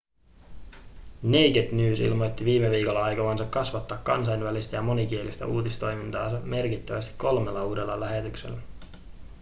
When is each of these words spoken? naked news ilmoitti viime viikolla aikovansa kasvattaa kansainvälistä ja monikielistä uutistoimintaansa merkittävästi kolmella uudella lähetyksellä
naked 1.23 1.71
news 1.71 1.99
ilmoitti 1.99 2.45
viime 2.45 2.71
viikolla 2.71 3.03
aikovansa 3.03 3.45
kasvattaa 3.45 3.97
kansainvälistä 3.97 4.75
ja 4.75 4.81
monikielistä 4.81 5.45
uutistoimintaansa 5.45 6.39
merkittävästi 6.39 7.13
kolmella 7.17 7.65
uudella 7.65 7.99
lähetyksellä 7.99 8.57